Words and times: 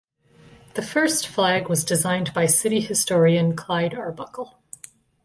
The 0.73 0.81
first 0.81 1.27
flag 1.27 1.69
was 1.69 1.83
designed 1.85 2.33
by 2.33 2.47
city 2.47 2.79
historian 2.79 3.55
Clyde 3.55 3.93
Arbuckle. 3.93 4.57